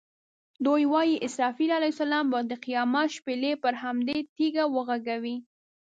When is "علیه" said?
1.79-1.93